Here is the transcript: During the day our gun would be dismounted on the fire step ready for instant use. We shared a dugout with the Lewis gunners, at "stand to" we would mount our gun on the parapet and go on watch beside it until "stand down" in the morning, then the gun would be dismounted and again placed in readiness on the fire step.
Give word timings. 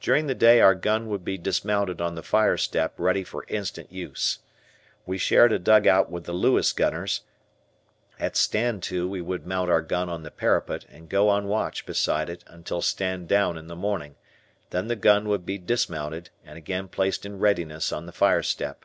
During 0.00 0.28
the 0.28 0.36
day 0.36 0.60
our 0.60 0.76
gun 0.76 1.08
would 1.08 1.24
be 1.24 1.36
dismounted 1.36 2.00
on 2.00 2.14
the 2.14 2.22
fire 2.22 2.56
step 2.56 2.94
ready 2.96 3.24
for 3.24 3.44
instant 3.48 3.90
use. 3.90 4.38
We 5.04 5.18
shared 5.18 5.50
a 5.52 5.58
dugout 5.58 6.08
with 6.08 6.26
the 6.26 6.32
Lewis 6.32 6.72
gunners, 6.72 7.22
at 8.20 8.36
"stand 8.36 8.84
to" 8.84 9.08
we 9.08 9.20
would 9.20 9.44
mount 9.44 9.68
our 9.68 9.82
gun 9.82 10.08
on 10.08 10.22
the 10.22 10.30
parapet 10.30 10.84
and 10.88 11.08
go 11.08 11.28
on 11.28 11.48
watch 11.48 11.86
beside 11.86 12.30
it 12.30 12.44
until 12.46 12.82
"stand 12.82 13.26
down" 13.26 13.58
in 13.58 13.66
the 13.66 13.74
morning, 13.74 14.14
then 14.70 14.86
the 14.86 14.94
gun 14.94 15.28
would 15.28 15.44
be 15.44 15.58
dismounted 15.58 16.30
and 16.44 16.56
again 16.56 16.86
placed 16.86 17.26
in 17.26 17.40
readiness 17.40 17.90
on 17.92 18.06
the 18.06 18.12
fire 18.12 18.44
step. 18.44 18.84